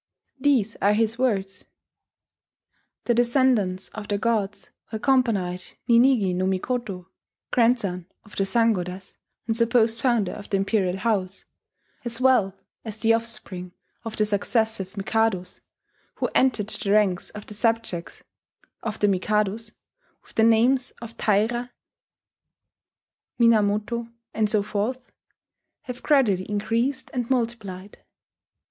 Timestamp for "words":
1.19-1.63